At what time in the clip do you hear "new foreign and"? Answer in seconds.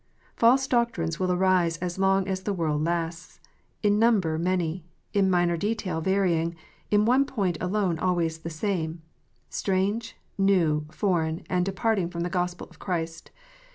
10.39-11.67